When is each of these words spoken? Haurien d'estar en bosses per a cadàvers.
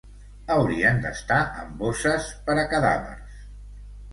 Haurien 0.53 1.01
d'estar 1.03 1.37
en 1.65 1.75
bosses 1.83 2.33
per 2.49 2.57
a 2.63 2.65
cadàvers. 2.73 3.45